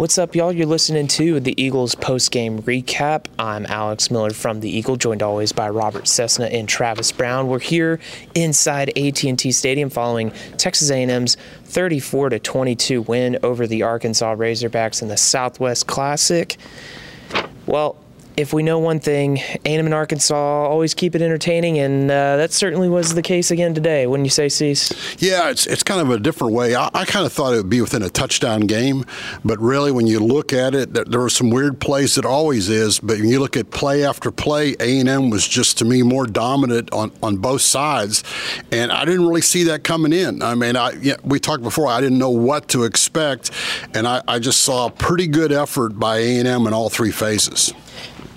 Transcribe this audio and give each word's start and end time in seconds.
What's 0.00 0.16
up, 0.16 0.34
y'all? 0.34 0.50
You're 0.50 0.64
listening 0.64 1.08
to 1.08 1.40
the 1.40 1.62
Eagles 1.62 1.94
post-game 1.94 2.62
recap. 2.62 3.26
I'm 3.38 3.66
Alex 3.66 4.10
Miller 4.10 4.30
from 4.30 4.60
the 4.60 4.70
Eagle, 4.70 4.96
joined 4.96 5.22
always 5.22 5.52
by 5.52 5.68
Robert 5.68 6.08
Cessna 6.08 6.46
and 6.46 6.66
Travis 6.66 7.12
Brown. 7.12 7.48
We're 7.48 7.58
here 7.58 8.00
inside 8.34 8.96
AT&T 8.96 9.52
Stadium 9.52 9.90
following 9.90 10.32
Texas 10.56 10.90
A&M's 10.90 11.36
34 11.64 12.30
to 12.30 12.38
22 12.38 13.02
win 13.02 13.38
over 13.42 13.66
the 13.66 13.82
Arkansas 13.82 14.36
Razorbacks 14.36 15.02
in 15.02 15.08
the 15.08 15.18
Southwest 15.18 15.86
Classic. 15.86 16.56
Well, 17.66 17.98
if 18.40 18.52
we 18.52 18.62
know 18.62 18.78
one 18.78 19.00
thing, 19.00 19.38
A&M 19.64 19.84
and 19.84 19.94
Arkansas 19.94 20.34
always 20.34 20.94
keep 20.94 21.14
it 21.14 21.22
entertaining, 21.22 21.78
and 21.78 22.10
uh, 22.10 22.36
that 22.36 22.52
certainly 22.52 22.88
was 22.88 23.14
the 23.14 23.22
case 23.22 23.50
again 23.50 23.74
today. 23.74 24.06
Wouldn't 24.06 24.26
you 24.26 24.30
say, 24.30 24.48
Cease? 24.48 24.90
Yeah, 25.18 25.50
it's 25.50 25.66
it's 25.66 25.82
kind 25.82 26.00
of 26.00 26.10
a 26.10 26.18
different 26.18 26.54
way. 26.54 26.74
I, 26.74 26.90
I, 26.94 27.04
kind 27.04 27.26
of 27.26 27.32
thought 27.32 27.52
it 27.52 27.58
would 27.58 27.70
be 27.70 27.80
within 27.80 28.02
a 28.02 28.08
touchdown 28.08 28.62
game, 28.62 29.04
but 29.44 29.58
really, 29.58 29.92
when 29.92 30.06
you 30.06 30.20
look 30.20 30.52
at 30.52 30.74
it, 30.74 30.92
there, 30.94 31.20
were 31.20 31.30
some 31.30 31.50
weird 31.50 31.80
plays. 31.80 32.16
It 32.16 32.24
always 32.24 32.68
is, 32.68 32.98
but 32.98 33.18
when 33.18 33.28
you 33.28 33.40
look 33.40 33.56
at 33.56 33.70
play 33.70 34.04
after 34.04 34.30
play, 34.30 34.74
A&M 34.80 35.30
was 35.30 35.46
just 35.46 35.78
to 35.78 35.84
me 35.84 36.02
more 36.02 36.26
dominant 36.26 36.92
on, 36.92 37.12
on 37.22 37.36
both 37.36 37.60
sides, 37.60 38.24
and 38.72 38.90
I 38.90 39.04
didn't 39.04 39.26
really 39.26 39.42
see 39.42 39.64
that 39.64 39.84
coming 39.84 40.12
in. 40.12 40.42
I 40.42 40.54
mean, 40.54 40.76
I 40.76 41.16
we 41.24 41.38
talked 41.38 41.62
before. 41.62 41.88
I 41.88 42.00
didn't 42.00 42.18
know 42.18 42.30
what 42.30 42.68
to 42.68 42.84
expect, 42.84 43.50
and 43.94 44.06
I, 44.06 44.22
I 44.26 44.38
just 44.38 44.62
saw 44.62 44.86
a 44.86 44.90
pretty 44.90 45.26
good 45.26 45.52
effort 45.52 45.98
by 45.98 46.18
A&M 46.18 46.66
in 46.66 46.72
all 46.72 46.88
three 46.88 47.12
phases. 47.12 47.72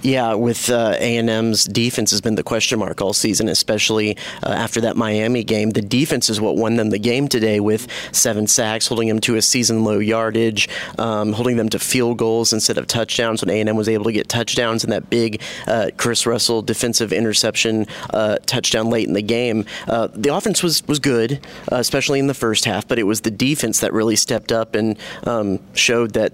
Yeah, 0.04 0.34
with 0.34 0.70
uh, 0.70 0.96
A&M's 1.00 1.64
defense 1.64 2.12
has 2.12 2.20
been 2.20 2.36
the 2.36 2.44
question 2.44 2.78
mark 2.78 3.00
all 3.00 3.14
season, 3.14 3.48
especially 3.48 4.18
uh, 4.46 4.50
after 4.50 4.82
that 4.82 4.98
Miami 4.98 5.46
game. 5.46 5.70
The 5.70 5.82
defense 5.82 6.30
is 6.30 6.42
what 6.42 6.58
won 6.58 6.76
them 6.76 6.90
the 6.90 7.00
game 7.00 7.30
today 7.30 7.62
with 7.62 7.88
seven 8.12 8.46
sacks, 8.46 8.88
holding 8.88 9.08
them 9.08 9.22
to 9.22 9.38
a 9.38 9.42
season 9.42 9.86
low 9.86 10.00
yardage, 10.00 10.68
um, 11.00 11.32
holding 11.32 11.56
them 11.56 11.70
to 11.70 11.80
field 11.80 12.18
goals 12.18 12.52
instead 12.52 12.78
of 12.78 12.86
touchdowns. 12.86 13.42
When 13.42 13.50
A&M 13.50 13.78
was 13.78 13.88
able 13.88 14.04
to 14.04 14.12
get 14.12 14.28
touchdowns 14.28 14.84
and 14.84 14.92
that 14.92 15.10
big 15.10 15.42
uh, 15.68 15.92
Chris 15.96 16.26
Russell 16.26 16.62
defensive 16.62 17.14
interception 17.14 17.88
uh, 18.10 18.40
touchdown 18.46 18.90
late 18.90 19.08
in 19.08 19.14
the 19.14 19.22
game, 19.22 19.64
uh, 19.88 20.10
the 20.14 20.36
offense 20.36 20.62
was 20.62 20.86
was 20.86 21.00
good, 21.00 21.40
uh, 21.72 21.78
especially 21.78 22.20
in 22.20 22.28
the 22.28 22.34
first 22.34 22.66
half. 22.66 22.86
But 22.86 23.00
it 23.00 23.04
was 23.04 23.22
the 23.22 23.32
defense 23.32 23.80
that 23.80 23.94
really 23.94 24.18
stepped 24.18 24.52
up 24.52 24.76
and 24.76 24.98
um, 25.24 25.62
showed 25.76 26.12
that 26.16 26.34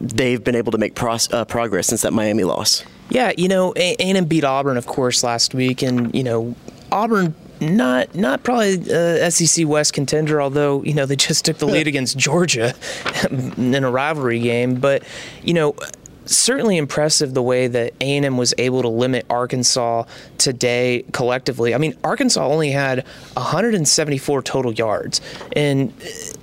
they've 0.00 0.42
been 0.42 0.56
able 0.56 0.72
to 0.72 0.78
make 0.78 0.94
pro- 0.94 1.18
progress 1.46 1.88
since 1.88 2.00
that 2.00 2.14
Miami 2.14 2.44
loss. 2.44 2.84
Yeah, 3.12 3.32
you 3.36 3.46
know, 3.46 3.74
A&M 3.76 4.24
beat 4.24 4.42
Auburn, 4.42 4.78
of 4.78 4.86
course, 4.86 5.22
last 5.22 5.52
week, 5.52 5.82
and 5.82 6.14
you 6.14 6.24
know, 6.24 6.56
Auburn 6.90 7.34
not 7.60 8.14
not 8.14 8.42
probably 8.42 8.90
uh, 8.90 9.28
SEC 9.28 9.68
West 9.68 9.92
contender, 9.92 10.40
although 10.40 10.82
you 10.82 10.94
know 10.94 11.04
they 11.04 11.16
just 11.16 11.44
took 11.44 11.58
the 11.58 11.66
lead 11.66 11.86
against 11.86 12.16
Georgia 12.16 12.74
in 13.30 13.84
a 13.84 13.90
rivalry 13.90 14.40
game. 14.40 14.76
But 14.76 15.02
you 15.42 15.52
know, 15.52 15.76
certainly 16.24 16.78
impressive 16.78 17.34
the 17.34 17.42
way 17.42 17.66
that 17.66 17.92
A&M 18.00 18.38
was 18.38 18.54
able 18.56 18.80
to 18.80 18.88
limit 18.88 19.26
Arkansas 19.28 20.04
today 20.38 21.04
collectively. 21.12 21.74
I 21.74 21.78
mean, 21.78 21.94
Arkansas 22.02 22.46
only 22.46 22.70
had 22.70 23.04
174 23.34 24.42
total 24.42 24.72
yards, 24.72 25.20
and 25.54 25.92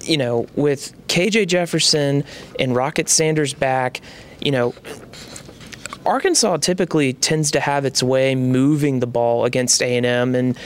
you 0.01 0.17
know, 0.17 0.45
with 0.55 0.93
KJ 1.07 1.47
Jefferson 1.47 2.23
and 2.59 2.75
Rocket 2.75 3.09
Sanders 3.09 3.55
back, 3.55 4.01
you 4.39 4.51
know, 4.51 4.75
Arkansas 6.09 6.57
typically 6.57 7.13
tends 7.13 7.51
to 7.51 7.59
have 7.59 7.85
its 7.85 8.01
way 8.01 8.33
moving 8.33 8.99
the 8.99 9.05
ball 9.05 9.45
against 9.45 9.83
A&M, 9.83 10.33
and 10.33 10.57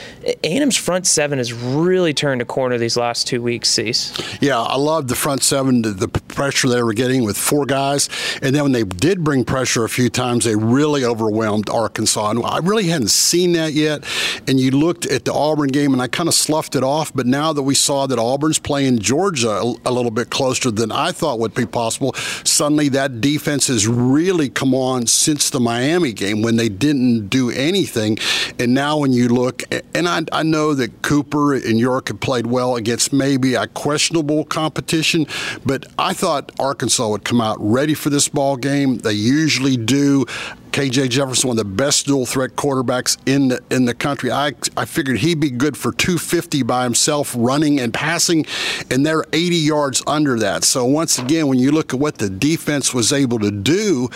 A&M's 0.42 0.74
front 0.74 1.06
seven 1.06 1.36
has 1.36 1.52
really 1.52 2.14
turned 2.14 2.40
a 2.40 2.46
corner 2.46 2.78
these 2.78 2.96
last 2.96 3.26
two 3.26 3.42
weeks. 3.42 3.68
Cease. 3.68 4.16
Yeah, 4.40 4.58
I 4.58 4.76
love 4.76 5.08
the 5.08 5.14
front 5.14 5.42
seven, 5.42 5.82
the, 5.82 6.08
pressure 6.08 6.68
they 6.68 6.82
were 6.82 6.94
getting 6.94 7.24
with 7.24 7.36
four 7.36 7.66
guys, 7.66 8.08
and 8.42 8.54
then 8.54 8.62
when 8.62 8.72
they 8.72 8.84
did 8.84 9.22
bring 9.22 9.44
pressure 9.44 9.84
a 9.84 9.88
few 9.88 10.08
times, 10.08 10.46
they 10.46 10.56
really 10.56 11.04
overwhelmed 11.04 11.68
Arkansas. 11.68 12.30
And 12.30 12.44
I 12.44 12.58
really 12.58 12.84
hadn't 12.84 13.10
seen 13.10 13.52
that 13.52 13.74
yet. 13.74 14.02
And 14.48 14.58
you 14.58 14.70
looked 14.70 15.06
at 15.06 15.26
the 15.26 15.32
Auburn 15.32 15.68
game, 15.68 15.92
and 15.92 16.00
I 16.00 16.08
kind 16.08 16.28
of 16.28 16.34
sloughed 16.34 16.74
it 16.74 16.82
off. 16.82 17.12
But 17.14 17.26
now 17.26 17.52
that 17.52 17.62
we 17.62 17.74
saw 17.74 18.06
that 18.06 18.18
Auburn's 18.18 18.58
playing 18.58 19.00
Georgia 19.00 19.50
a, 19.50 19.74
a 19.84 19.92
little 19.92 20.10
bit 20.10 20.30
closer 20.30 20.70
than 20.70 20.90
I 20.90 21.12
thought 21.12 21.38
would 21.38 21.54
be 21.54 21.66
possible, 21.66 22.14
suddenly 22.44 22.88
that 22.90 23.20
defense 23.20 23.66
has 23.68 23.86
really 23.86 24.48
come 24.48 24.74
on 24.74 25.06
since 25.06 25.33
since 25.34 25.50
the 25.50 25.58
Miami 25.58 26.12
game 26.12 26.42
when 26.42 26.54
they 26.54 26.68
didn't 26.68 27.26
do 27.26 27.50
anything. 27.50 28.16
And 28.60 28.72
now 28.72 28.98
when 28.98 29.12
you 29.12 29.26
look, 29.26 29.64
and 29.92 30.08
I, 30.08 30.22
I 30.30 30.44
know 30.44 30.74
that 30.74 31.02
Cooper 31.02 31.54
and 31.54 31.76
York 31.76 32.06
have 32.06 32.20
played 32.20 32.46
well 32.46 32.76
against 32.76 33.12
maybe 33.12 33.56
a 33.56 33.66
questionable 33.66 34.44
competition, 34.44 35.26
but 35.66 35.86
I 35.98 36.12
thought 36.12 36.52
Arkansas 36.60 37.08
would 37.08 37.24
come 37.24 37.40
out 37.40 37.56
ready 37.58 37.94
for 37.94 38.10
this 38.10 38.28
ball 38.28 38.56
game. 38.56 38.98
They 38.98 39.14
usually 39.14 39.76
do. 39.76 40.24
KJ 40.74 41.08
Jefferson, 41.10 41.46
one 41.46 41.56
of 41.56 41.64
the 41.64 41.72
best 41.72 42.04
dual 42.04 42.26
threat 42.26 42.56
quarterbacks 42.56 43.16
in 43.26 43.46
the 43.46 43.62
in 43.70 43.84
the 43.84 43.94
country. 43.94 44.32
I 44.32 44.54
I 44.76 44.86
figured 44.86 45.18
he'd 45.18 45.38
be 45.38 45.50
good 45.50 45.76
for 45.76 45.92
250 45.92 46.64
by 46.64 46.82
himself, 46.82 47.32
running 47.38 47.78
and 47.78 47.94
passing, 47.94 48.44
and 48.90 49.06
they're 49.06 49.24
80 49.32 49.54
yards 49.54 50.02
under 50.04 50.36
that. 50.40 50.64
So 50.64 50.84
once 50.84 51.16
again, 51.20 51.46
when 51.46 51.60
you 51.60 51.70
look 51.70 51.94
at 51.94 52.00
what 52.00 52.18
the 52.18 52.28
defense 52.28 52.92
was 52.92 53.12
able 53.12 53.38
to 53.38 53.52
do, 53.52 54.08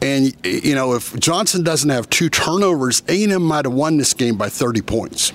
and 0.00 0.36
you 0.44 0.76
know 0.76 0.94
if 0.94 1.18
Johnson 1.18 1.64
doesn't 1.64 1.90
have 1.90 2.08
two 2.10 2.30
turnovers, 2.30 3.02
A&M 3.08 3.42
might 3.42 3.64
have 3.64 3.74
won 3.74 3.96
this 3.96 4.14
game 4.14 4.36
by 4.36 4.48
30 4.48 4.82
points. 4.82 5.32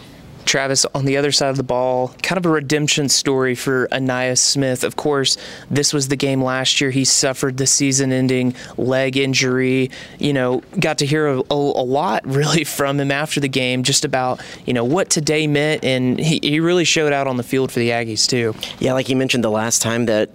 Travis, 0.49 0.83
on 0.95 1.05
the 1.05 1.15
other 1.15 1.31
side 1.31 1.49
of 1.49 1.57
the 1.57 1.63
ball, 1.63 2.13
kind 2.23 2.37
of 2.37 2.45
a 2.45 2.49
redemption 2.49 3.07
story 3.07 3.53
for 3.53 3.87
Ainias 3.91 4.39
Smith. 4.39 4.83
Of 4.83 4.95
course, 4.95 5.37
this 5.69 5.93
was 5.93 6.07
the 6.07 6.15
game 6.15 6.43
last 6.43 6.81
year. 6.81 6.89
He 6.89 7.05
suffered 7.05 7.57
the 7.57 7.67
season 7.67 8.11
ending 8.11 8.55
leg 8.75 9.15
injury. 9.15 9.91
You 10.17 10.33
know, 10.33 10.63
got 10.79 10.97
to 10.97 11.05
hear 11.05 11.27
a, 11.27 11.39
a, 11.39 11.53
a, 11.53 11.85
lot 11.85 12.25
really 12.25 12.63
from 12.63 12.99
him 12.99 13.11
after 13.11 13.39
the 13.39 13.47
game, 13.47 13.83
just 13.83 14.03
about, 14.03 14.41
you 14.65 14.73
know, 14.73 14.83
what 14.83 15.11
today 15.11 15.45
meant. 15.45 15.85
And 15.85 16.19
he, 16.19 16.39
he 16.41 16.59
really 16.59 16.83
showed 16.83 17.13
out 17.13 17.27
on 17.27 17.37
the 17.37 17.43
field 17.43 17.71
for 17.71 17.77
the 17.79 17.91
Aggies, 17.91 18.27
too. 18.27 18.55
Yeah, 18.79 18.93
like 18.93 19.07
you 19.07 19.15
mentioned 19.15 19.43
the 19.43 19.51
last 19.51 19.83
time 19.83 20.07
that 20.07 20.29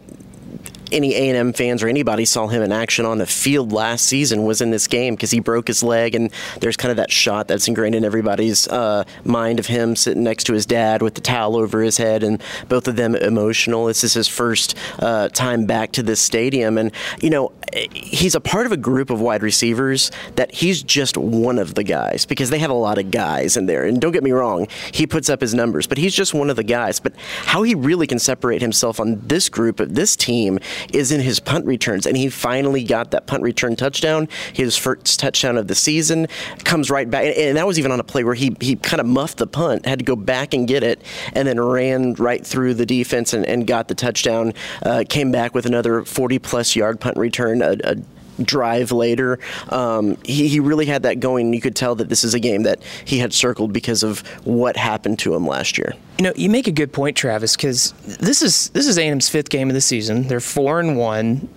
any 0.95 1.15
A&M 1.15 1.53
fans 1.53 1.83
or 1.83 1.89
anybody 1.89 2.25
saw 2.25 2.47
him 2.47 2.63
in 2.63 2.73
action 2.73 3.05
on 3.05 3.19
the 3.19 3.27
field 3.27 3.73
last 3.73 4.07
season 4.07 4.45
was 4.45 4.61
in 4.61 4.71
this 4.71 4.87
game 4.87 5.15
because 5.15 5.31
he 5.31 5.41
broke 5.41 5.67
his 5.67 5.83
leg, 5.83 6.15
and 6.15 6.33
there's 6.61 6.77
kind 6.77 6.91
of 6.91 6.97
that 6.97 7.11
shot 7.11 7.49
that's 7.49 7.69
ingrained 7.69 7.95
in 7.95 8.05
everybody's 8.05 8.69
uh, 8.69 9.05
mind 9.25 9.59
of 9.59 9.67
him 9.67 9.97
sitting 9.97 10.23
next 10.23 10.45
to 10.45 10.53
his 10.53 10.65
dad 10.65 11.03
with 11.03 11.15
the 11.15 11.21
towel 11.21 11.57
over 11.57 11.83
his 11.83 11.97
head, 11.97 12.23
and 12.23 12.43
both 12.69 12.89
of 12.89 12.97
them 12.97 13.15
emotional. 13.17 13.87
This 13.87 14.05
is 14.05 14.15
his 14.15 14.29
first 14.29 14.77
uh, 15.01 15.29
time 15.29 15.67
back 15.67 15.93
to 15.93 16.03
this 16.03 16.21
stadium, 16.21 16.79
and 16.79 16.93
you 17.21 17.31
know 17.31 17.53
he's 17.93 18.35
a 18.35 18.41
part 18.41 18.67
of 18.67 18.73
a 18.73 18.77
group 18.77 19.11
of 19.11 19.21
wide 19.21 19.43
receivers 19.43 20.11
that 20.37 20.55
he's 20.55 20.83
just 20.83 21.17
one 21.17 21.59
of 21.59 21.75
the 21.75 21.83
guys 21.83 22.25
because 22.25 22.51
they 22.51 22.59
have 22.59 22.71
a 22.71 22.75
lot 22.75 22.99
of 22.99 23.11
guys 23.11 23.57
in 23.57 23.67
there. 23.67 23.85
And 23.85 24.01
don't 24.01 24.13
get 24.13 24.23
me 24.23 24.31
wrong, 24.31 24.69
he 24.93 25.07
puts 25.07 25.29
up 25.29 25.41
his 25.41 25.55
numbers, 25.55 25.87
but 25.87 25.99
he's 25.99 26.15
just 26.15 26.35
one 26.35 26.51
of 26.51 26.57
the 26.57 26.63
guys. 26.63 27.01
But 27.01 27.15
how 27.47 27.63
he 27.63 27.75
really 27.75 28.07
can 28.07 28.19
separate 28.19 28.61
himself 28.61 29.01
on 29.01 29.21
this 29.27 29.49
group 29.49 29.81
of 29.81 29.95
this 29.95 30.15
team 30.15 30.59
is 30.93 31.13
in 31.13 31.21
his 31.21 31.41
punt 31.41 31.67
returns. 31.67 32.07
And 32.07 32.17
he 32.17 32.29
finally 32.29 32.85
got 32.85 33.11
that 33.13 33.27
punt 33.27 33.43
return 33.43 33.77
touchdown, 33.77 34.29
his 34.53 34.77
first 34.77 35.19
touchdown 35.21 35.57
of 35.57 35.69
the 35.69 35.75
season, 35.75 36.27
comes 36.65 36.91
right 36.91 37.09
back. 37.09 37.37
And 37.37 37.57
that 37.57 37.67
was 37.67 37.79
even 37.79 37.93
on 37.93 38.01
a 38.01 38.05
play 38.05 38.25
where 38.25 38.35
he, 38.35 38.57
he 38.61 38.77
kind 38.77 39.01
of 39.01 39.07
muffed 39.07 39.39
the 39.39 39.47
punt, 39.47 39.87
had 39.87 39.99
to 39.99 40.05
go 40.05 40.17
back 40.17 40.55
and 40.55 40.67
get 40.67 40.83
it, 40.83 41.03
and 41.33 41.47
then 41.49 41.61
ran 41.61 42.15
right 42.15 42.45
through 42.45 42.75
the 42.75 42.87
defense 42.87 43.33
and, 43.33 43.47
and 43.47 43.67
got 43.67 43.89
the 43.89 43.95
touchdown. 43.95 44.53
Uh, 44.83 45.05
came 45.09 45.33
back 45.33 45.55
with 45.55 45.67
another 45.67 46.05
40 46.05 46.39
plus 46.39 46.77
yard 46.77 47.01
punt 47.01 47.17
return, 47.17 47.63
a, 47.63 47.77
a 47.85 47.97
drive 48.43 48.93
later. 48.93 49.39
Um, 49.69 50.17
he, 50.25 50.49
he 50.49 50.61
really 50.61 50.87
had 50.87 51.05
that 51.05 51.21
going. 51.21 51.53
You 51.53 51.61
could 51.61 51.77
tell 51.77 51.95
that 51.97 52.09
this 52.09 52.25
is 52.25 52.35
a 52.35 52.41
game 52.41 52.65
that 52.65 52.83
he 53.05 53.19
had 53.19 53.33
circled 53.33 53.73
because 53.73 54.03
of 54.03 54.21
what 54.45 54.77
happened 54.77 55.19
to 55.21 55.35
him 55.35 55.47
last 55.47 55.79
year. 55.79 55.95
You 56.19 56.25
know, 56.25 56.33
you 56.37 56.49
make 56.49 56.69
a 56.69 56.73
good 56.73 56.93
point, 56.93 57.17
Travis, 57.17 57.57
because 57.57 57.91
this 58.07 58.41
is 58.41 58.69
this 58.71 58.87
is 58.87 58.99
A&M's 58.99 59.29
fifth 59.29 59.49
game 59.49 59.69
of 59.69 59.75
the 59.75 59.81
season. 59.81 60.29
They're 60.29 60.39
four 60.39 60.79
and 60.79 60.97
one. 60.97 61.49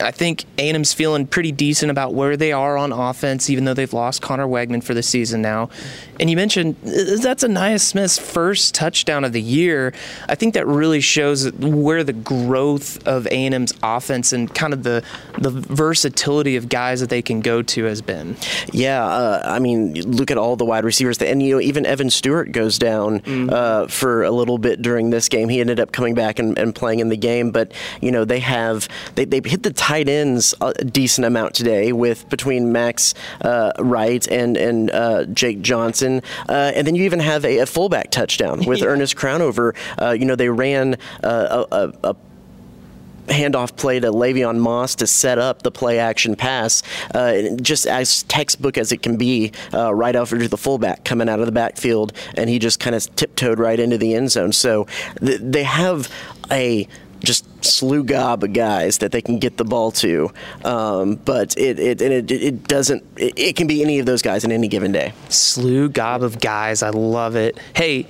I 0.00 0.10
think 0.10 0.44
A&M's 0.58 0.92
feeling 0.92 1.26
pretty 1.26 1.52
decent 1.52 1.90
about 1.90 2.14
where 2.14 2.36
they 2.36 2.52
are 2.52 2.76
on 2.76 2.92
offense, 2.92 3.50
even 3.50 3.64
though 3.64 3.74
they've 3.74 3.92
lost 3.92 4.22
Conner 4.22 4.46
Weigman 4.46 4.82
for 4.82 4.94
the 4.94 5.02
season 5.02 5.42
now. 5.42 5.70
And 6.18 6.30
you 6.30 6.36
mentioned 6.36 6.76
that's 6.82 7.44
Ainias 7.44 7.80
Smith's 7.80 8.18
first 8.18 8.74
touchdown 8.74 9.24
of 9.24 9.32
the 9.32 9.40
year. 9.40 9.92
I 10.28 10.34
think 10.34 10.54
that 10.54 10.66
really 10.66 11.00
shows 11.00 11.50
where 11.52 12.02
the 12.02 12.12
growth 12.14 13.06
of 13.06 13.26
A&M's 13.26 13.74
offense 13.82 14.32
and 14.32 14.54
kind 14.54 14.72
of 14.72 14.82
the 14.82 15.02
the 15.38 15.50
versatility 15.50 16.56
of 16.56 16.68
guys 16.70 17.00
that 17.00 17.10
they 17.10 17.20
can 17.22 17.40
go 17.40 17.60
to 17.62 17.84
has 17.84 18.00
been. 18.00 18.36
Yeah, 18.72 19.04
uh, 19.04 19.42
I 19.44 19.58
mean, 19.58 19.94
look 20.10 20.30
at 20.30 20.38
all 20.38 20.56
the 20.56 20.64
wide 20.64 20.84
receivers, 20.84 21.20
and 21.20 21.42
you 21.42 21.54
know, 21.54 21.60
even 21.60 21.84
Evan 21.84 22.08
Stewart 22.08 22.52
goes 22.52 22.78
down 22.78 23.20
mm-hmm. 23.20 23.50
uh, 23.52 23.86
for 23.88 24.05
a 24.22 24.30
little 24.30 24.58
bit 24.58 24.82
during 24.82 25.10
this 25.10 25.28
game. 25.28 25.48
He 25.48 25.60
ended 25.60 25.80
up 25.80 25.92
coming 25.92 26.14
back 26.14 26.38
and, 26.38 26.58
and 26.58 26.74
playing 26.74 27.00
in 27.00 27.08
the 27.08 27.16
game, 27.16 27.50
but 27.50 27.72
you 28.00 28.10
know, 28.10 28.24
they 28.24 28.40
have 28.40 28.88
they 29.14 29.24
they 29.24 29.40
hit 29.44 29.62
the 29.62 29.72
tight 29.72 30.08
ends 30.08 30.54
a 30.60 30.72
decent 30.84 31.24
amount 31.24 31.54
today 31.54 31.92
with 31.92 32.28
between 32.28 32.72
Max 32.72 33.14
uh, 33.42 33.72
Wright 33.78 34.26
and 34.28 34.56
and 34.56 34.90
uh, 34.90 35.24
Jake 35.26 35.60
Johnson, 35.62 36.22
uh, 36.48 36.72
and 36.74 36.86
then 36.86 36.94
you 36.94 37.04
even 37.04 37.20
have 37.20 37.44
a, 37.44 37.58
a 37.58 37.66
fullback 37.66 38.10
touchdown 38.10 38.64
with 38.64 38.78
yeah. 38.80 38.86
Earnest 38.86 39.16
Crownover. 39.16 39.74
Uh, 40.00 40.10
you 40.10 40.24
know 40.24 40.36
they 40.36 40.48
ran 40.48 40.96
uh, 41.22 41.66
a, 41.70 41.76
a, 41.76 42.10
a 42.10 42.16
handoff 43.26 43.76
play 43.76 44.00
to 44.00 44.10
Le'Veon 44.10 44.58
Moss 44.58 44.94
to 44.96 45.06
set 45.06 45.38
up 45.38 45.62
the 45.62 45.70
play 45.70 45.98
action 45.98 46.36
pass, 46.36 46.82
uh, 47.14 47.42
just 47.60 47.86
as 47.86 48.22
textbook 48.24 48.78
as 48.78 48.92
it 48.92 49.02
can 49.02 49.16
be, 49.16 49.52
uh, 49.74 49.94
right 49.94 50.16
over 50.16 50.38
to 50.38 50.48
the 50.48 50.56
fullback 50.56 51.04
coming 51.04 51.28
out 51.28 51.40
of 51.40 51.46
the 51.46 51.52
backfield, 51.52 52.12
and 52.36 52.48
he 52.50 52.58
just 52.58 52.80
kind 52.80 52.94
of 52.94 53.14
tiptoed 53.16 53.58
right 53.58 53.78
into 53.80 53.98
the 53.98 54.14
end 54.14 54.30
zone. 54.30 54.52
So 54.52 54.86
th- 55.20 55.40
they 55.42 55.64
have 55.64 56.08
a 56.50 56.86
just 57.24 57.64
slew 57.64 58.04
gob 58.04 58.44
of 58.44 58.52
guys 58.52 58.98
that 58.98 59.10
they 59.10 59.22
can 59.22 59.38
get 59.38 59.56
the 59.56 59.64
ball 59.64 59.90
to, 59.90 60.30
um, 60.64 61.14
but 61.16 61.56
it 61.56 61.78
it, 61.78 62.02
it 62.02 62.30
it 62.30 62.68
doesn't. 62.68 63.02
It, 63.16 63.38
it 63.38 63.56
can 63.56 63.66
be 63.66 63.82
any 63.82 63.98
of 63.98 64.06
those 64.06 64.22
guys 64.22 64.44
in 64.44 64.52
any 64.52 64.68
given 64.68 64.92
day. 64.92 65.12
Slew 65.28 65.88
gob 65.88 66.22
of 66.22 66.40
guys. 66.40 66.82
I 66.82 66.90
love 66.90 67.34
it. 67.34 67.58
Hey, 67.74 68.06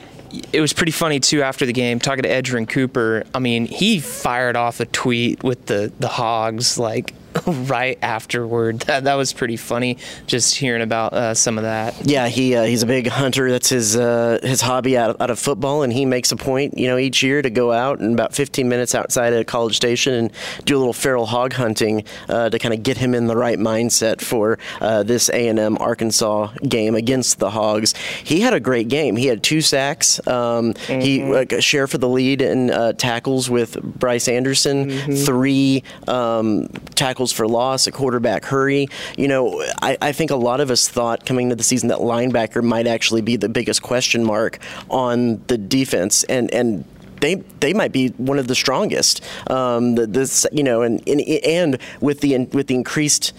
it 0.52 0.60
was 0.60 0.72
pretty 0.72 0.92
funny 0.92 1.20
too 1.20 1.42
after 1.42 1.66
the 1.66 1.72
game 1.72 1.98
talking 1.98 2.22
to 2.22 2.28
Edgerrin 2.28 2.68
Cooper. 2.68 3.24
I 3.34 3.38
mean, 3.38 3.66
he 3.66 4.00
fired 4.00 4.56
off 4.56 4.80
a 4.80 4.86
tweet 4.86 5.42
with 5.42 5.66
the 5.66 5.92
the 5.98 6.08
hogs 6.08 6.78
like 6.78 7.14
right 7.66 7.98
afterward. 8.02 8.80
That, 8.80 9.04
that 9.04 9.14
was 9.14 9.32
pretty 9.32 9.56
funny 9.56 9.98
just 10.26 10.54
hearing 10.54 10.82
about 10.82 11.12
uh, 11.12 11.34
some 11.34 11.58
of 11.58 11.64
that. 11.64 11.94
Yeah, 12.04 12.28
he 12.28 12.54
uh, 12.54 12.64
he's 12.64 12.82
a 12.82 12.86
big 12.86 13.08
hunter. 13.08 13.50
That's 13.50 13.68
his 13.68 13.96
uh, 13.96 14.38
his 14.42 14.60
hobby 14.60 14.96
out 14.96 15.10
of, 15.10 15.20
out 15.20 15.30
of 15.30 15.38
football, 15.38 15.82
and 15.82 15.92
he 15.92 16.04
makes 16.04 16.32
a 16.32 16.36
point, 16.36 16.78
you 16.78 16.86
know, 16.86 16.96
each 16.96 17.22
year 17.22 17.42
to 17.42 17.50
go 17.50 17.72
out 17.72 17.98
and 17.98 18.12
about 18.12 18.34
15 18.34 18.68
minutes 18.68 18.94
outside 18.94 19.32
of 19.32 19.46
College 19.46 19.76
Station 19.76 20.14
and 20.14 20.32
do 20.64 20.76
a 20.76 20.78
little 20.78 20.92
feral 20.92 21.26
hog 21.26 21.52
hunting 21.52 22.04
uh, 22.28 22.50
to 22.50 22.58
kind 22.58 22.74
of 22.74 22.82
get 22.82 22.96
him 22.96 23.14
in 23.14 23.26
the 23.26 23.36
right 23.36 23.58
mindset 23.58 24.20
for 24.20 24.58
uh, 24.80 25.02
this 25.02 25.28
A&M 25.28 25.78
Arkansas 25.78 26.52
game 26.68 26.94
against 26.94 27.38
the 27.38 27.50
Hogs. 27.50 27.94
He 28.24 28.40
had 28.40 28.54
a 28.54 28.60
great 28.60 28.88
game. 28.88 29.16
He 29.16 29.26
had 29.26 29.42
two 29.42 29.60
sacks. 29.60 30.24
Um, 30.26 30.74
mm-hmm. 30.74 31.00
He 31.00 31.56
uh, 31.56 31.60
shared 31.60 31.90
for 31.90 31.98
the 31.98 32.08
lead 32.08 32.42
in 32.42 32.68
tackles 32.96 33.50
with 33.50 33.80
Bryce 33.82 34.28
Anderson. 34.28 34.90
Mm-hmm. 34.90 35.14
Three 35.14 35.82
um, 36.08 36.68
tackles 36.94 37.26
tackles 37.26 37.32
for 37.36 37.46
loss, 37.46 37.86
a 37.86 37.92
quarterback 37.92 38.44
hurry. 38.44 38.88
You 39.16 39.28
know, 39.28 39.62
I, 39.82 39.96
I 40.00 40.12
think 40.12 40.30
a 40.30 40.36
lot 40.36 40.60
of 40.60 40.70
us 40.70 40.88
thought 40.88 41.26
coming 41.26 41.46
into 41.46 41.56
the 41.56 41.62
season 41.62 41.88
that 41.88 41.98
linebacker 41.98 42.62
might 42.64 42.86
actually 42.86 43.22
be 43.22 43.36
the 43.36 43.48
biggest 43.48 43.82
question 43.82 44.24
mark 44.24 44.58
on 44.90 45.42
the 45.46 45.58
defense, 45.58 46.24
and 46.24 46.52
and 46.52 46.84
they 47.20 47.36
they 47.60 47.72
might 47.72 47.92
be 47.92 48.08
one 48.08 48.38
of 48.38 48.48
the 48.48 48.54
strongest. 48.54 49.22
Um, 49.50 49.94
the, 49.94 50.06
this 50.06 50.46
you 50.52 50.62
know, 50.62 50.82
and, 50.82 51.06
and 51.08 51.20
and 51.20 51.78
with 52.00 52.20
the 52.20 52.38
with 52.46 52.66
the 52.66 52.74
increased 52.74 53.32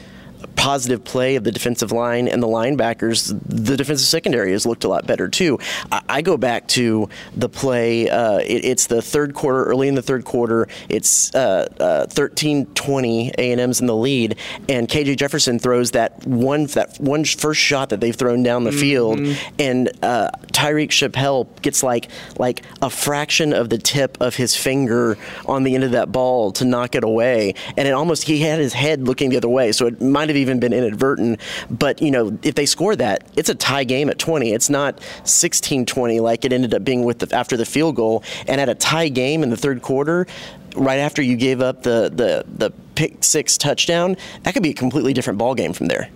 positive 0.56 1.04
play 1.04 1.36
of 1.36 1.44
the 1.44 1.52
defensive 1.52 1.92
line 1.92 2.28
and 2.28 2.42
the 2.44 2.48
linebackers, 2.48 3.40
the 3.46 3.78
defensive 3.78 4.08
secondary 4.08 4.52
has 4.52 4.66
looked 4.66 4.84
a 4.84 4.88
lot 4.88 5.08
better 5.08 5.30
too. 5.30 5.60
I, 5.92 6.02
I 6.10 6.22
go 6.22 6.38
back 6.38 6.68
to 6.70 7.10
the 7.36 7.50
play. 7.50 8.10
Uh, 8.10 8.40
it, 8.40 8.66
it's 8.66 8.88
the 8.88 9.02
third 9.02 9.34
quarter, 9.34 9.64
early 9.64 9.88
in 9.88 9.96
the 9.96 10.02
third 10.02 10.26
quarter. 10.26 10.68
It's 10.90 11.34
uh, 11.34 11.68
uh, 11.80 12.08
13-20. 12.08 13.32
A&M's 13.38 13.82
in 13.82 13.88
the 13.88 13.96
lead, 13.96 14.38
and 14.68 14.88
KJ 14.88 15.18
Jefferson 15.18 15.60
throws 15.60 15.92
that 15.92 16.26
one 16.26 16.66
that 16.68 17.00
one 17.00 17.24
first 17.26 17.60
shot 17.60 17.90
that 17.90 18.00
they've 18.00 18.16
thrown 18.16 18.44
down 18.44 18.64
the 18.64 18.72
mm-hmm. 18.72 18.80
field, 18.80 19.20
and 19.60 19.90
uh, 20.04 20.30
Tyreek 20.52 20.90
Chappell 20.90 21.46
gets 21.62 21.84
like 21.84 22.10
like 22.38 22.64
a 22.82 22.90
fraction 22.90 23.54
of 23.54 23.70
the 23.70 23.78
tip 23.78 24.18
of 24.20 24.36
his 24.36 24.56
finger 24.56 25.18
on 25.46 25.64
the 25.64 25.76
end 25.76 25.84
of 25.84 25.92
that 25.92 26.12
ball 26.12 26.52
to 26.54 26.66
knock 26.66 26.96
it 26.96 27.04
away, 27.04 27.54
and 27.76 27.88
it 27.88 27.92
almost 27.92 28.24
he 28.24 28.40
had 28.40 28.60
his 28.60 28.74
head 28.74 29.08
looking 29.08 29.30
the 29.30 29.38
other 29.38 29.50
way, 29.50 29.72
so 29.72 29.88
it 29.88 30.02
might 30.02 30.27
have 30.30 30.38
even 30.38 30.48
even 30.48 30.60
been 30.60 30.74
inadvertent. 30.74 31.40
But, 31.70 32.02
you 32.02 32.12
know, 32.12 32.38
if 32.44 32.56
they 32.56 32.66
score 32.66 32.96
that, 32.96 33.24
it's 33.36 33.50
a 33.50 33.56
tie 33.56 33.84
game 33.84 34.10
at 34.10 34.18
20. 34.18 34.52
It's 34.52 34.70
not 34.70 35.00
16 35.24 35.86
20 35.86 36.20
like 36.20 36.46
it 36.46 36.54
ended 36.54 36.74
up 36.74 36.84
being 36.84 37.04
with 37.04 37.20
the, 37.20 37.36
after 37.36 37.58
the 37.58 37.66
field 37.66 37.96
goal. 37.96 38.24
And 38.48 38.60
at 38.62 38.70
a 38.70 38.76
tie 38.76 39.10
game 39.10 39.44
in 39.44 39.50
the 39.50 39.58
third 39.58 39.82
quarter, 39.82 40.28
right 40.76 41.00
after 41.00 41.22
you 41.22 41.36
gave 41.36 41.62
up 41.62 41.84
the, 41.84 42.10
the, 42.14 42.46
the 42.48 42.72
pick 42.96 43.24
six 43.24 43.58
touchdown, 43.58 44.18
that 44.44 44.54
could 44.54 44.64
be 44.64 44.72
a 44.72 44.76
completely 44.76 45.14
different 45.14 45.40
ball 45.40 45.56
game 45.56 45.74
from 45.74 45.88
there. 45.88 46.10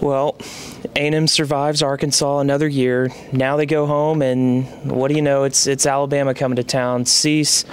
Well, 0.00 0.36
A&M 0.96 1.28
survives 1.28 1.80
Arkansas 1.80 2.40
another 2.40 2.66
year. 2.66 3.10
Now 3.30 3.56
they 3.56 3.66
go 3.66 3.86
home, 3.86 4.20
and 4.20 4.66
what 4.90 5.08
do 5.08 5.14
you 5.14 5.22
know? 5.22 5.44
It's 5.44 5.68
it's 5.68 5.86
Alabama 5.86 6.34
coming 6.34 6.56
to 6.56 6.64
town. 6.64 7.04
Cease 7.04 7.64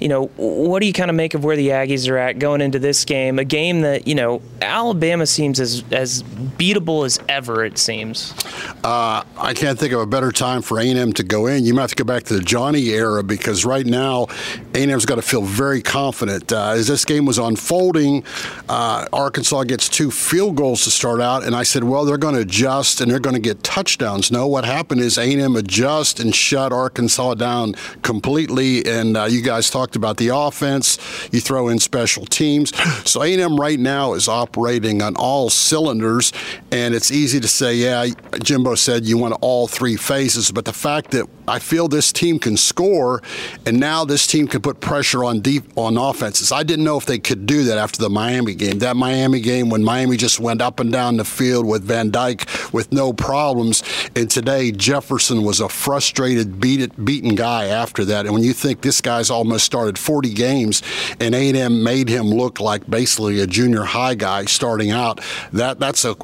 you 0.00 0.08
know, 0.08 0.26
what 0.36 0.80
do 0.80 0.86
you 0.86 0.92
kind 0.92 1.10
of 1.10 1.16
make 1.16 1.34
of 1.34 1.44
where 1.44 1.56
the 1.56 1.68
Aggies 1.68 2.08
are 2.10 2.16
at 2.16 2.38
going 2.38 2.60
into 2.60 2.78
this 2.78 3.04
game? 3.04 3.38
A 3.38 3.44
game 3.44 3.82
that, 3.82 4.06
you 4.06 4.14
know, 4.14 4.42
Alabama 4.60 5.26
seems 5.26 5.60
as, 5.60 5.84
as 5.92 6.22
beatable 6.22 7.04
as 7.04 7.20
ever, 7.28 7.64
it 7.64 7.78
seems. 7.78 8.34
Uh, 8.82 9.22
I 9.38 9.54
can't 9.54 9.78
think 9.78 9.92
of 9.92 10.00
a 10.00 10.06
better 10.06 10.32
time 10.32 10.62
for 10.62 10.78
A&M 10.78 11.12
to 11.14 11.22
go 11.22 11.46
in. 11.46 11.64
You 11.64 11.74
might 11.74 11.82
have 11.82 11.90
to 11.90 11.96
go 11.96 12.04
back 12.04 12.24
to 12.24 12.34
the 12.34 12.40
Johnny 12.40 12.88
era 12.88 13.22
because 13.22 13.64
right 13.64 13.86
now 13.86 14.26
A&M's 14.74 15.06
got 15.06 15.16
to 15.16 15.22
feel 15.22 15.42
very 15.42 15.82
confident. 15.82 16.52
Uh, 16.52 16.70
as 16.70 16.88
this 16.88 17.04
game 17.04 17.26
was 17.26 17.38
unfolding, 17.38 18.24
uh, 18.68 19.06
Arkansas 19.12 19.64
gets 19.64 19.88
two 19.88 20.10
field 20.10 20.56
goals 20.56 20.84
to 20.84 20.90
start 20.90 21.20
out, 21.20 21.44
and 21.44 21.54
I 21.54 21.62
said, 21.62 21.84
well, 21.84 22.04
they're 22.04 22.18
going 22.18 22.34
to 22.34 22.40
adjust 22.40 23.00
and 23.00 23.10
they're 23.10 23.20
going 23.20 23.34
to 23.34 23.40
get 23.40 23.62
touchdowns. 23.62 24.30
No, 24.30 24.46
what 24.46 24.64
happened 24.64 25.00
is 25.00 25.18
A&M 25.18 25.56
adjust 25.56 26.20
and 26.20 26.34
shut 26.34 26.72
Arkansas 26.72 27.34
down 27.34 27.74
completely, 28.02 28.84
and 28.86 29.16
uh, 29.16 29.24
you 29.24 29.42
guys 29.42 29.70
talked 29.70 29.83
talked 29.84 29.96
about 29.96 30.16
the 30.16 30.28
offense. 30.28 30.98
You 31.30 31.40
throw 31.40 31.68
in 31.68 31.78
special 31.78 32.24
teams. 32.24 32.72
So 33.08 33.22
A&M 33.22 33.56
right 33.60 33.78
now 33.78 34.14
is 34.14 34.28
operating 34.28 35.02
on 35.02 35.14
all 35.16 35.50
cylinders, 35.50 36.32
and 36.72 36.94
it's 36.94 37.10
easy 37.10 37.38
to 37.40 37.48
say, 37.48 37.74
yeah, 37.74 38.06
Jimbo 38.42 38.76
said 38.76 39.04
you 39.04 39.18
want 39.18 39.36
all 39.42 39.68
three 39.68 39.96
phases, 39.96 40.50
but 40.50 40.64
the 40.64 40.72
fact 40.72 41.10
that 41.10 41.26
I 41.46 41.58
feel 41.58 41.88
this 41.88 42.12
team 42.12 42.38
can 42.38 42.56
score, 42.56 43.22
and 43.66 43.78
now 43.78 44.06
this 44.06 44.26
team 44.26 44.48
can 44.48 44.62
put 44.62 44.80
pressure 44.80 45.22
on 45.22 45.40
deep 45.40 45.64
on 45.76 45.98
offenses. 45.98 46.50
I 46.50 46.62
didn't 46.62 46.86
know 46.86 46.96
if 46.96 47.04
they 47.04 47.18
could 47.18 47.44
do 47.44 47.64
that 47.64 47.76
after 47.76 48.00
the 48.00 48.08
Miami 48.08 48.54
game. 48.54 48.78
That 48.78 48.96
Miami 48.96 49.40
game 49.40 49.68
when 49.68 49.84
Miami 49.84 50.16
just 50.16 50.40
went 50.40 50.62
up 50.62 50.80
and 50.80 50.90
down 50.90 51.18
the 51.18 51.24
field 51.24 51.66
with 51.66 51.84
Van 51.84 52.10
Dyke 52.10 52.48
with 52.72 52.90
no 52.92 53.12
problems, 53.12 53.82
and 54.16 54.30
today 54.30 54.72
Jefferson 54.72 55.42
was 55.42 55.60
a 55.60 55.68
frustrated, 55.68 56.58
beat 56.58 56.80
it, 56.80 57.04
beaten 57.04 57.34
guy 57.34 57.66
after 57.66 58.06
that. 58.06 58.24
And 58.24 58.34
when 58.34 58.42
you 58.42 58.54
think 58.54 58.80
this 58.80 59.02
guy's 59.02 59.28
almost 59.28 59.66
started 59.74 59.98
40 59.98 60.34
games, 60.34 60.84
and 61.18 61.34
A&M 61.34 61.82
made 61.82 62.08
him 62.08 62.26
look 62.26 62.60
like 62.60 62.88
basically 62.88 63.40
a 63.40 63.46
junior 63.46 63.82
high 63.82 64.14
guy 64.14 64.44
starting 64.44 64.92
out. 64.92 65.20
That 65.52 65.80
that's 65.80 66.04
a, 66.04 66.14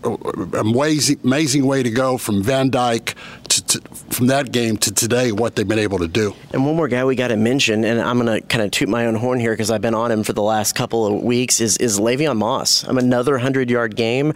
amazing, 0.56 1.18
amazing 1.24 1.66
way 1.66 1.82
to 1.82 1.90
go 1.90 2.16
from 2.16 2.44
Van 2.44 2.70
Dyke 2.70 3.16
to, 3.48 3.66
to, 3.66 3.80
from 4.10 4.28
that 4.28 4.52
game 4.52 4.76
to 4.76 4.94
today, 4.94 5.32
what 5.32 5.56
they've 5.56 5.66
been 5.66 5.80
able 5.80 5.98
to 5.98 6.06
do. 6.06 6.34
And 6.52 6.64
one 6.64 6.76
more 6.76 6.86
guy 6.86 7.04
we 7.04 7.16
got 7.16 7.28
to 7.28 7.36
mention, 7.36 7.84
and 7.84 8.00
I'm 8.00 8.20
going 8.20 8.40
to 8.40 8.46
kind 8.46 8.62
of 8.62 8.70
toot 8.70 8.88
my 8.88 9.06
own 9.06 9.16
horn 9.16 9.40
here 9.40 9.52
because 9.52 9.72
I've 9.72 9.80
been 9.80 9.94
on 9.94 10.12
him 10.12 10.22
for 10.22 10.32
the 10.32 10.42
last 10.42 10.76
couple 10.76 11.04
of 11.04 11.22
weeks, 11.24 11.60
is, 11.60 11.76
is 11.78 11.98
Le'Veon 11.98 12.36
Moss. 12.36 12.84
I'm 12.84 12.98
another 12.98 13.32
100 13.32 13.68
yard 13.68 13.96
game. 13.96 14.32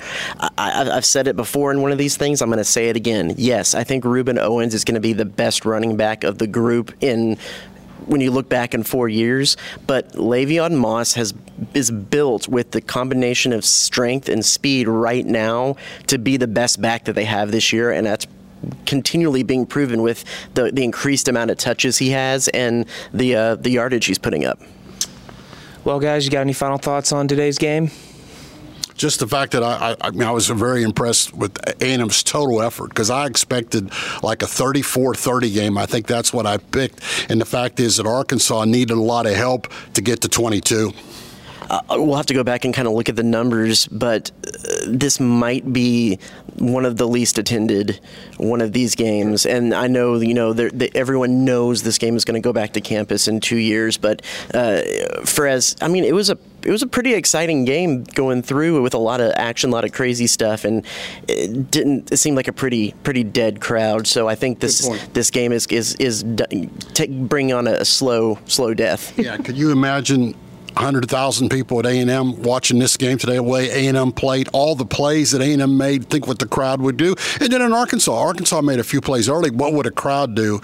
I, 0.59 0.85
have 0.93 1.05
said 1.05 1.29
it 1.29 1.37
before 1.37 1.71
in 1.71 1.83
one 1.83 1.93
of 1.93 1.99
these 1.99 2.17
things. 2.17 2.43
I'm 2.43 2.49
going 2.49 2.59
to 2.59 2.65
say 2.65 2.89
it 2.89 2.97
again. 2.97 3.35
Yes, 3.37 3.77
I 3.77 3.85
think 3.85 4.05
Reuben 4.05 4.41
Owens 4.41 4.75
is 4.75 4.85
going 4.85 4.97
to 4.97 5.01
be 5.01 5.13
the 5.13 5.25
best 5.25 5.65
running 5.65 5.97
back 5.97 6.25
of 6.25 6.39
the 6.39 6.49
group 6.49 6.93
in 7.01 7.39
when 8.07 8.21
you 8.21 8.31
look 8.31 8.49
back 8.49 8.75
in 8.75 8.83
four 8.83 9.09
years, 9.09 9.57
but 9.87 10.13
Le'Veon 10.13 10.77
Moss 10.77 11.15
has 11.15 11.35
is 11.73 11.91
built 11.91 12.49
with 12.49 12.73
the 12.73 12.81
combination 12.81 13.53
of 13.53 13.65
strength 13.65 14.29
and 14.29 14.45
speed 14.45 14.89
right 14.89 15.25
now 15.25 15.77
to 16.09 16.19
be 16.19 16.37
the 16.37 16.49
best 16.49 16.83
back 16.83 17.05
that 17.05 17.15
they 17.15 17.25
have 17.25 17.53
this 17.53 17.73
year, 17.73 17.91
and 17.91 18.07
that's 18.07 18.27
continually 18.87 19.43
being 19.43 19.67
proven 19.67 20.03
with 20.03 20.25
the, 20.55 20.71
the 20.71 20.83
increased 20.83 21.29
amount 21.29 21.51
of 21.51 21.59
touches 21.59 21.99
he 21.99 22.11
has 22.11 22.49
and 22.49 22.87
the 23.13 23.35
uh, 23.35 23.55
the 23.57 23.71
yardage 23.71 24.07
he's 24.07 24.19
putting 24.19 24.45
up. 24.45 24.61
Well, 25.85 26.01
guys, 26.01 26.25
you 26.25 26.31
got 26.31 26.41
any 26.41 26.55
final 26.55 26.79
thoughts 26.79 27.13
on 27.13 27.29
today's 27.29 27.59
game? 27.59 27.91
Just 28.97 29.21
the 29.21 29.27
fact 29.27 29.53
that 29.53 29.63
I, 29.63 29.97
I, 30.01 30.11
mean, 30.11 30.23
I 30.23 30.31
was 30.31 30.49
very 30.49 30.83
impressed 30.83 31.35
with 31.35 31.57
A&M's 31.83 32.23
total 32.23 32.63
effort 32.63 32.89
because 32.89 33.11
I 33.11 33.27
expected 33.27 33.91
like 34.23 34.43
a 34.43 34.47
34-30 34.47 35.53
game. 35.53 35.79
I 35.79 35.87
think 35.87 36.07
that's 36.07 36.33
what 36.33 36.47
I 36.47 36.59
picked. 36.59 37.01
And 37.29 37.41
the 37.41 37.45
fact 37.45 37.81
is 37.81 37.97
that 37.97 38.07
Arkansas 38.07 38.65
needed 38.65 38.97
a 38.97 39.01
lot 39.01 39.27
of 39.27 39.35
help 39.35 39.73
to 39.95 40.03
get 40.03 40.21
to 40.23 40.29
22. 40.29 40.93
Uh, 41.71 41.81
we'll 41.91 42.17
have 42.17 42.27
to 42.27 42.35
go 42.35 42.45
back 42.45 42.65
and 42.65 42.75
kind 42.75 42.87
of 42.87 42.95
look 42.95 43.09
at 43.09 43.17
the 43.17 43.23
numbers, 43.23 43.87
but 43.89 44.31
uh, 44.47 44.51
this 44.87 45.21
might 45.21 45.73
be 45.73 46.19
one 46.59 46.85
of 46.85 46.97
the 46.97 47.07
least 47.07 47.39
attended 47.39 48.01
one 48.37 48.61
of 48.61 48.73
these 48.73 48.95
games. 48.95 49.47
And 49.47 49.75
I 49.75 49.87
know, 49.87 50.17
you 50.17 50.35
know, 50.35 50.53
everyone 50.95 51.45
knows 51.45 51.83
this 51.83 51.99
game 51.99 52.17
is 52.17 52.25
going 52.25 52.41
to 52.41 52.47
go 52.47 52.53
back 52.53 52.73
to 52.75 52.81
campus 52.81 53.29
in 53.29 53.41
two 53.41 53.57
years, 53.57 53.97
but 53.97 54.23
uh, 54.53 54.83
for 55.25 55.47
as 55.47 55.77
I 55.81 55.89
mean, 55.89 56.05
it 56.05 56.15
was 56.15 56.31
a 56.31 56.39
it 56.65 56.71
was 56.71 56.83
a 56.83 56.87
pretty 56.87 57.13
exciting 57.15 57.65
game 57.65 58.05
going 58.05 58.43
through 58.43 58.81
with 58.83 58.95
a 58.95 58.99
lot 58.99 59.21
of 59.21 59.33
action, 59.37 59.71
a 59.71 59.73
lot 59.73 59.85
of 59.85 59.93
crazy 59.93 60.27
stuff, 60.27 60.65
and 60.65 60.85
it 61.29 61.71
didn't. 61.71 62.11
It 62.11 62.17
seemed 62.17 62.37
like 62.37 62.49
a 62.49 62.53
pretty 62.53 62.93
pretty 63.03 63.23
dead 63.25 63.61
crowd. 63.61 64.07
So 64.07 64.29
I 64.29 64.35
think 64.35 64.61
this 64.61 64.89
this 65.13 65.31
game 65.31 65.53
is 65.53 65.67
is 65.67 65.95
is 65.97 66.25
take, 66.95 67.11
bring 67.11 67.53
on 67.53 67.67
a 67.67 67.85
slow 67.85 68.39
slow 68.47 68.75
death. 68.75 69.17
Yeah, 69.19 69.37
could 69.37 69.57
you 69.57 69.71
imagine 69.71 70.35
100,000 70.77 71.49
people 71.49 71.79
at 71.79 71.87
A&M 71.87 72.43
watching 72.43 72.79
this 72.79 72.97
game 72.97 73.19
today. 73.19 73.41
Way 73.41 73.89
A&M 73.89 74.13
played, 74.13 74.49
all 74.53 74.75
the 74.75 74.87
plays 74.87 75.31
that 75.33 75.41
A&M 75.41 75.77
made, 75.77 76.09
think 76.09 76.27
what 76.27 76.39
the 76.39 76.47
crowd 76.47 76.81
would 76.81 76.97
do. 76.97 77.15
And 77.41 77.53
then 77.53 77.63
in 77.63 77.73
Arkansas, 77.73 78.15
Arkansas 78.15 78.61
made 78.61 78.79
a 78.79 78.85
few 78.85 79.01
plays 79.01 79.29
early. 79.29 79.51
What 79.51 79.73
would 79.73 79.87
a 79.87 79.91
crowd 79.91 80.35
do? 80.35 80.61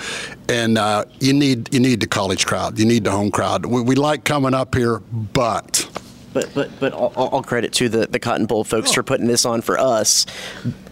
And 0.48 0.78
uh, 0.78 1.04
you 1.20 1.32
need 1.32 1.72
you 1.72 1.80
need 1.80 2.00
the 2.00 2.06
college 2.06 2.46
crowd. 2.46 2.78
You 2.78 2.84
need 2.84 3.04
the 3.04 3.10
home 3.10 3.30
crowd. 3.30 3.66
We, 3.66 3.82
we 3.82 3.94
like 3.94 4.24
coming 4.24 4.54
up 4.54 4.74
here, 4.74 4.98
but 4.98 5.79
but 6.32 6.50
but 6.54 6.70
but 6.80 6.92
all, 6.92 7.12
all, 7.16 7.42
credit 7.42 7.72
to 7.74 7.88
the, 7.88 8.06
the 8.06 8.18
Cotton 8.18 8.46
Bowl 8.46 8.64
folks 8.64 8.90
oh. 8.90 8.94
for 8.94 9.02
putting 9.02 9.26
this 9.26 9.44
on 9.44 9.62
for 9.62 9.78
us. 9.78 10.26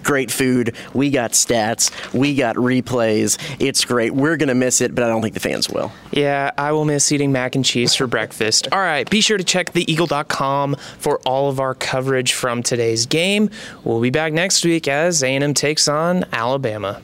Great 0.02 0.30
food. 0.30 0.74
We 0.94 1.10
got 1.10 1.32
stats. 1.32 1.92
We 2.14 2.34
got 2.34 2.56
replays. 2.56 3.38
It's 3.60 3.84
great. 3.84 4.14
We're 4.14 4.36
gonna 4.36 4.54
miss 4.54 4.80
it, 4.80 4.94
but 4.94 5.04
I 5.04 5.08
don't 5.08 5.22
think 5.22 5.34
the 5.34 5.40
fans 5.40 5.68
will. 5.68 5.92
Yeah, 6.10 6.50
I 6.56 6.72
will 6.72 6.84
miss 6.84 7.10
eating 7.12 7.32
mac 7.32 7.54
and 7.54 7.64
cheese 7.64 7.94
for 7.94 8.06
breakfast. 8.06 8.68
All 8.72 8.78
right, 8.78 9.08
be 9.08 9.20
sure 9.20 9.38
to 9.38 9.44
check 9.44 9.72
theeagle.com 9.72 10.76
for 10.98 11.18
all 11.20 11.50
of 11.50 11.60
our 11.60 11.74
coverage 11.74 12.32
from 12.32 12.62
today's 12.62 13.06
game. 13.06 13.50
We'll 13.84 14.00
be 14.00 14.10
back 14.10 14.32
next 14.32 14.64
week 14.64 14.88
as 14.88 15.22
A&M 15.22 15.54
takes 15.54 15.88
on 15.88 16.24
Alabama. 16.32 17.02